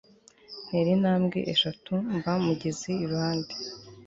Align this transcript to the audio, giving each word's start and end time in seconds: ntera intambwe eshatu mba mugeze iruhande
ntera 0.67 0.89
intambwe 0.97 1.37
eshatu 1.53 1.93
mba 2.17 2.33
mugeze 2.45 2.89
iruhande 3.03 3.53